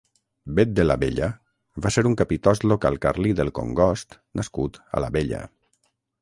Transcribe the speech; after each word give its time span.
Bet 0.59 0.69
de 0.77 0.85
l'Abella 0.85 1.27
va 1.85 1.91
ser 1.97 2.03
un 2.11 2.15
capitost 2.21 2.65
local 2.71 2.97
carlí 3.05 3.35
del 3.41 3.53
Congost 3.61 4.19
nascut 4.41 4.81
a 4.99 5.05
l'Abella. 5.05 5.45